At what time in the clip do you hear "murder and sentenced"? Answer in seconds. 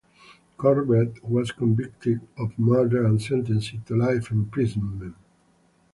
2.57-3.75